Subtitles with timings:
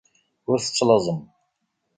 [0.51, 1.19] Ur tettlaẓem.